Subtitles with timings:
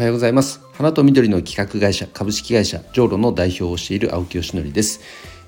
[0.00, 0.62] おはようございます。
[0.72, 5.02] 花と緑の企画会社株式会社ジョーロの代表をしている青木よしのりです、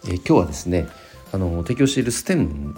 [0.05, 0.89] えー、今日はですね
[1.32, 2.75] あの提供しているステム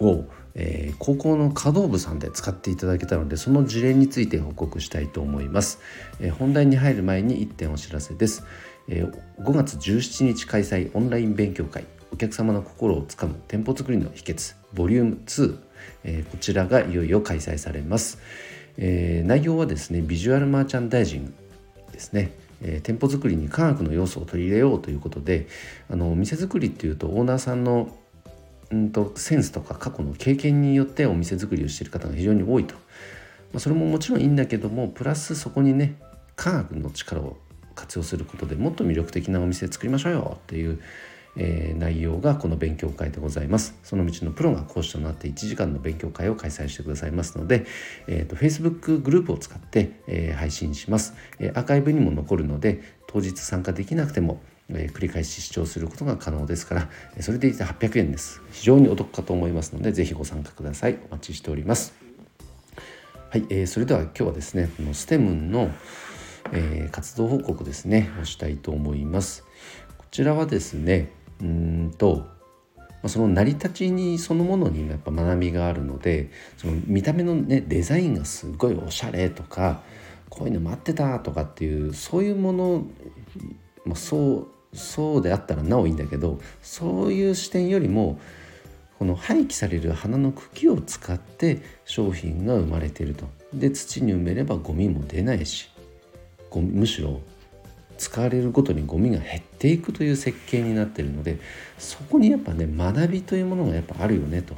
[0.00, 0.24] を、
[0.56, 5.78] えー、高校の華道部さんで使っていただけたのでその事例について報告したいと思います、
[6.18, 8.42] えー、本題に入る前に1点お知らせです、
[8.88, 9.08] え
[9.38, 11.86] 5月17日開催オンライン勉強会。
[12.12, 15.58] お客様の心をつかむ店舗作りの秘訣ボリューム2、
[16.04, 18.18] えこちらがいよいよ開催されます、
[18.78, 21.34] えー、内容はですねビジュアルマーチャンダイジング
[21.92, 25.46] ですね、えー、店舗作りに科学の要素を取り入れようということで
[25.88, 27.96] あの店作りっていうとオーナーさんの
[28.74, 32.80] んとセンスとか過去の経験によってお店作りをしている方が非常に多いと、ま
[33.56, 35.96] あ、それももちろんいいんだけどもプラスそこにね
[36.36, 37.36] 科学の力を
[37.74, 40.80] 活用することでもっと魅力的なお店作りましょうよっていう
[41.36, 43.78] えー、内容がこの勉強会でございます。
[43.82, 47.66] その道のプロが講師となって1時間の勉強会を開催してくださいますので、
[48.06, 56.88] えーと、Facebook グループを使って、えー、配信します、えー、アーカイブにも残るので当日参加できなくてもえー、繰り返し視聴することが可能ですから
[57.20, 58.40] それでいて800円です。
[58.50, 60.98] 非常にお得かと思いますのでぜひご参加ください。
[61.10, 61.94] お待ちしております。
[63.30, 65.70] はい、えー、それでは今日はですねこのステムの、
[66.52, 69.44] えー、活動報告ですねをしたいと思います。
[69.98, 72.26] こちらはですねうんと
[73.06, 79.82] その成り立ちにそのものにやっぱ学びがあるのでその見た目のねデザインがすごいおしゃれとか
[80.30, 82.84] こういうの待ってたとかっていうそういうもの、
[83.84, 88.18] まあ、そうそうであったらなおいいんだけどそういう視点よりも
[88.98, 93.26] この廃棄される花の茎を使って商品が生まれていると。
[93.52, 95.70] で土に埋めればゴミも出ないし
[96.52, 97.20] むしろ
[97.98, 101.38] 使われるごとにゴミが減っていくという設計になってるので
[101.78, 104.54] そこにやっぱね学びというものがやっぱあるよねと。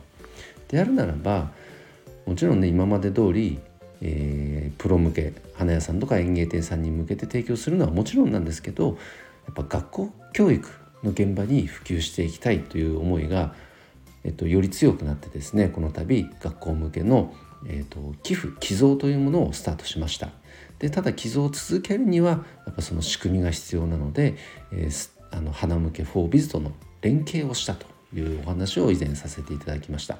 [0.69, 1.51] であるならば
[2.27, 3.61] もちろんね今まで通り、
[4.01, 8.99] えー、プロ向け花屋さんとか園芸店さんに向けて提供するのはもちろんなんですけど
[9.47, 10.69] やっぱ学校教育
[11.05, 13.55] の現場に普及していきたいという思いが、
[14.25, 17.33] えっと、より強くなってですねこの度学校向けの、
[17.69, 20.31] えっと、寄付寄贈というものをスタートしました。
[20.79, 24.37] でただ寄贈を続けるにはやっぱその仕組みが必要なので、
[24.73, 30.19] えー、あの花向けフォービズとの連携をしたというお話を以前させていただきました。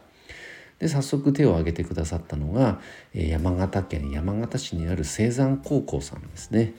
[0.79, 2.81] で早速手を挙げてくださったのが
[3.15, 6.75] 山形県山形市にある青山高校さんですね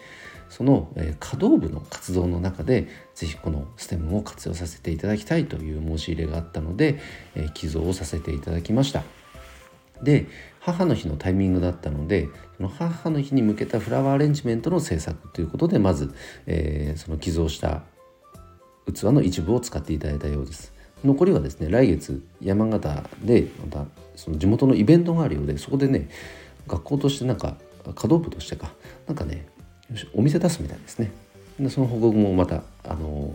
[0.50, 7.00] その華道部の活動の中で是非このステムを活用させていただきたいという申し入れがあったので
[7.53, 9.03] 寄贈をさせていただきました
[10.03, 10.27] で
[10.67, 16.13] 母の日のタイミングだったのでその母の日に向けたフラワーアレンジメントの制作ということでまず、
[16.45, 17.83] えー、その寄贈した
[18.94, 20.73] 器の一部を使っていただいたようです。
[21.06, 23.85] 残りはですね来月山形でまた
[24.17, 26.09] その地元のイベントがあるようでそこでね
[26.67, 27.56] 学校としてなんか
[27.95, 28.73] 華道部としてか
[29.06, 29.47] なんかね
[30.13, 31.11] お店出すみたいですね。
[31.57, 33.33] でその報告もまたあの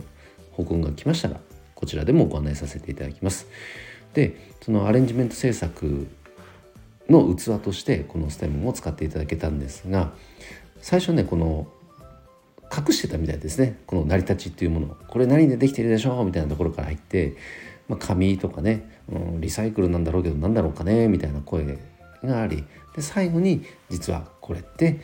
[0.51, 1.39] 報告が来ましたら
[1.73, 3.47] こちらでもご案内させていただきます。
[4.13, 6.05] でそのアレンジメント制作
[7.09, 10.13] の器としてこのステムを使っていただけたんですが
[10.81, 11.67] 最初ねこの
[12.75, 16.25] 隠してたみたいですねこの成り立ちっていうものこれ何でできてるでしょう？
[16.25, 17.35] みたいなところから入って、
[17.87, 21.07] まあ、紙とかね、うん、リサイクルなんだろうけど何だろうかね？
[21.07, 21.77] みたいな声
[22.23, 22.63] があり
[22.95, 24.99] で最後に実はこれって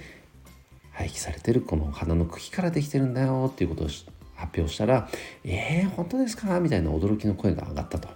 [0.91, 3.87] 廃棄されてるこの花の茎からできてるんだよっていうことを
[4.35, 5.09] 発表したら
[5.45, 8.09] 「えー、本当ですか?」みたいな驚きの声が上がったと。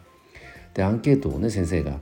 [0.74, 2.00] でアンケートをね先生が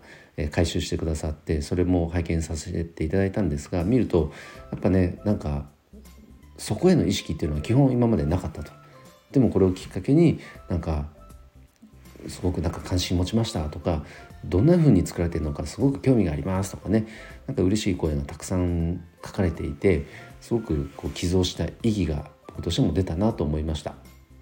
[0.52, 4.32] 回収してくださってそれも拝見させていただいたんですが見ると
[4.72, 5.66] やっぱねなんか
[6.58, 8.72] そこへの意識っていうのは基本今までなかったと。
[9.32, 11.08] でもこれをきっかけになんか
[12.28, 14.04] すごくなんか関心持ちましたとか
[14.46, 17.08] どんな風に作られてるのかすごく興味がありますとかね。
[17.48, 20.06] なんか嬉しい声がたくさん書かれていて
[20.40, 23.96] すごくこう寄贈した意義が僕としても出たなと思いました。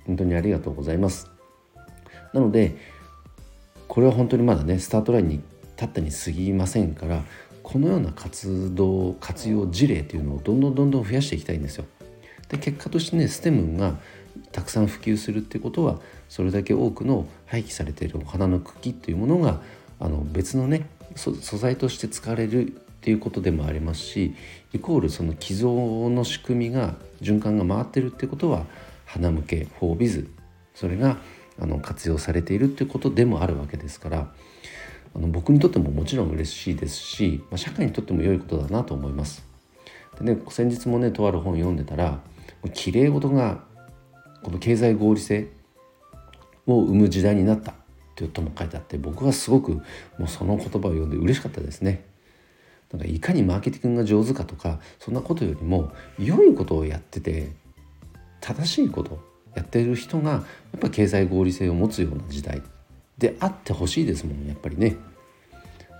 [0.05, 1.29] 本当にありがとうございます。
[2.33, 2.75] なので
[3.87, 5.41] これは本当にまだねスタートラインに
[5.79, 7.23] 立ったに過ぎませんから
[7.63, 11.85] このような活動活用事例というのをどんどんどんどん増やしていきたいんですよ。
[12.49, 13.97] で結果としてねステムが
[14.51, 19.61] たくさん普及するってことはそれだけ多くの廃棄されているお花の茎っていうものが
[19.99, 24.35] あの別のね素材として使われるっていうことでもありますし
[24.73, 28.65] イコールその寄贈の仕組みが循環が回ってるってことは
[29.05, 30.29] 花向けフォービズ
[30.75, 31.17] それが
[31.59, 34.33] あの活用されているっていうことでもあるわけですから
[35.15, 39.45] あの僕にとってももちろん嬉しいですし、まあ、社会にとっても良いことだなと思います。
[40.19, 42.19] でね先日もねとある本読んでたら
[42.73, 43.63] 綺麗事が
[44.43, 45.49] この経済合理性
[46.67, 47.73] を生む時代になった
[48.15, 49.71] というとも書いてあって僕はすごく
[50.17, 52.05] もうその言葉を読んで嬉しかったですね。
[52.91, 57.51] なんかいかにマーケティングが上手かとかそんなことよりも良いことをやってて
[58.41, 59.19] 正しいこと
[59.53, 60.39] やってる人がや
[60.77, 62.63] っぱ経済合理性を持つような時代
[63.19, 64.97] であってほしいですもんやっぱりね。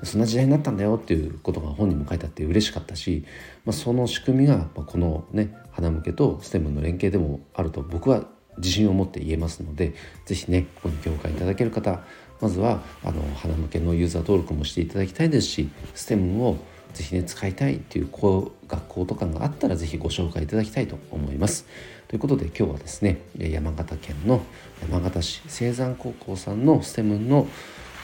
[0.04, 3.26] そんな時代になったんだよっていうことが本にも書いてあって嬉しかったし、
[3.66, 8.26] まあ、その仕組みがこのね花向けとステムの連携でもあると僕は
[8.58, 9.94] 自信を持って言えますので
[10.26, 12.02] 是非ねここに共感いただける方
[12.40, 16.58] まずはあの花向けのユーザー登録もしていただきたいですしステムを
[16.94, 21.66] ぜひね使いたいっていう学校とかがあったらぜひご紹介いただきたいと思います。
[22.08, 24.42] ということで今日はですね山形県の
[24.82, 27.48] 山形市青山高校さんのステムの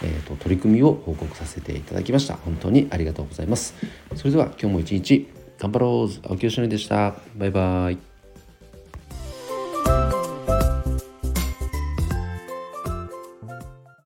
[0.04, 2.36] えーと、取り組みを報告させていただきました。
[2.36, 3.76] 本当にありがとうございます。
[4.16, 5.28] それでは今日も一日
[5.58, 6.28] 頑張ろう。
[6.30, 7.16] 青木よしのりでした。
[7.36, 8.15] バイバイ。